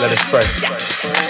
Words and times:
Let 0.00 0.12
us 0.12 0.22
pray. 0.30 1.27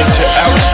Into 0.00 0.26
outer 0.26 0.71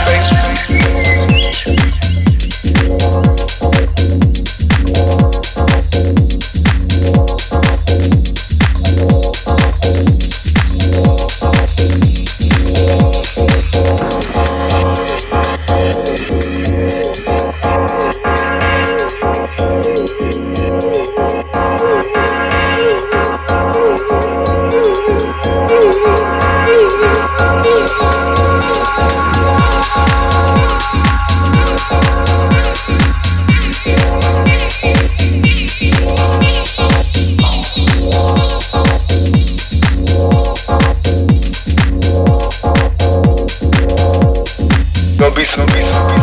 Gonna 45.56 46.17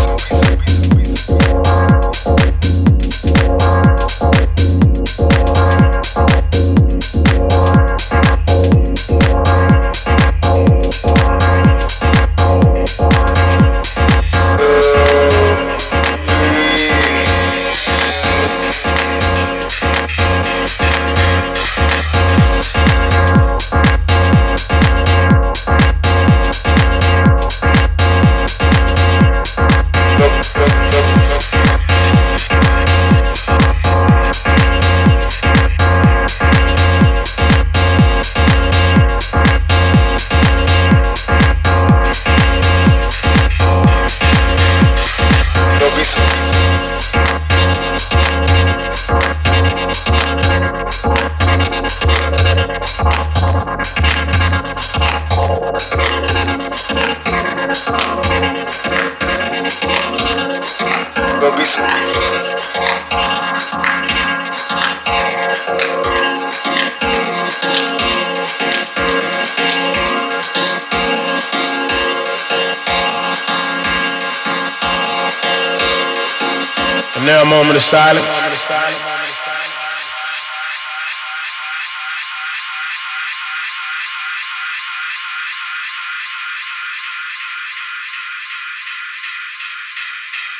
now 77.26 77.42
a 77.42 77.46
moment 77.46 77.76
of 77.76 77.82
silence. 77.82 78.26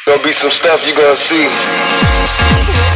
Gonna 0.06 0.24
be 0.24 0.32
some 0.32 0.52
stuff 0.52 0.86
you 0.88 0.96
gonna 0.96 1.16
see. 1.16 2.95